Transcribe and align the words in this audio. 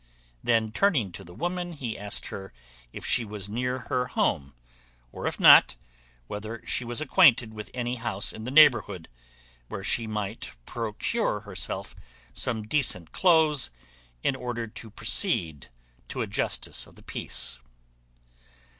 Then 0.43 0.71
turning 0.71 1.11
to 1.11 1.23
the 1.23 1.31
woman, 1.35 1.73
he 1.73 1.95
asked 1.95 2.29
her, 2.29 2.51
if 2.91 3.05
she 3.05 3.23
was 3.23 3.47
near 3.47 3.85
her 3.91 4.07
home; 4.07 4.55
or 5.11 5.27
if 5.27 5.39
not, 5.39 5.75
whether 6.25 6.65
she 6.65 6.83
was 6.83 7.01
acquainted 7.01 7.53
with 7.53 7.69
any 7.71 7.97
house 7.97 8.33
in 8.33 8.43
the 8.43 8.49
neighbourhood, 8.49 9.07
where 9.67 9.83
she 9.83 10.07
might 10.07 10.53
procure 10.65 11.41
herself 11.41 11.95
some 12.33 12.63
decent 12.63 13.11
cloaths, 13.11 13.69
in 14.23 14.35
order 14.35 14.65
to 14.65 14.89
proceed 14.89 15.67
to 16.07 16.21
a 16.21 16.25
justice 16.25 16.87
of 16.87 16.95
the 16.95 17.03
peace. 17.03 17.59